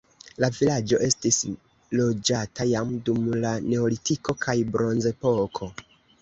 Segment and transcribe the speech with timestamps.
[0.43, 1.37] La vilaĝo estis
[1.99, 5.71] loĝata jam dum la neolitiko kaj bronzepoko.